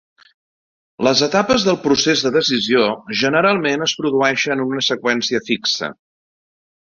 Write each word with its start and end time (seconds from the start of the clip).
Les 1.07 1.19
etapes 1.27 1.65
del 1.67 1.77
procés 1.83 2.23
de 2.27 2.31
decisió 2.37 2.87
generalment 3.23 3.85
es 3.89 3.95
produeixen 4.01 4.55
en 4.55 4.63
una 4.73 4.83
seqüència 4.87 5.43
fixa. 5.53 5.91